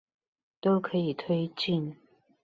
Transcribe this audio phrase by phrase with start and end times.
[0.59, 1.95] 都可以推進